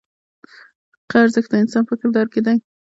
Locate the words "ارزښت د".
1.23-1.55